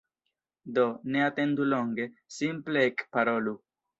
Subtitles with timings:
[0.77, 2.07] Do, ne atendu longe,
[2.39, 3.55] simple Ekparolu!